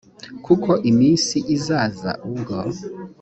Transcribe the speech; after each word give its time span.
kuko 0.45 0.69
iminsi 0.91 1.37
izaza 1.55 2.11
ubwo 2.29 2.57